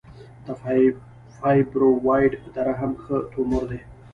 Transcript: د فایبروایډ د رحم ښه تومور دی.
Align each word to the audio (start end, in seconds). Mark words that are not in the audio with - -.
د 0.45 0.47
فایبروایډ 1.39 2.33
د 2.53 2.55
رحم 2.67 2.91
ښه 3.03 3.17
تومور 3.33 3.63
دی. 3.71 3.79